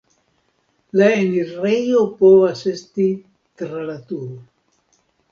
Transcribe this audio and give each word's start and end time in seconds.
La 0.99 1.09
enirejo 1.17 1.99
povas 2.21 2.63
esti 2.71 3.05
tra 3.61 3.83
la 3.91 3.99
turo. 4.13 4.39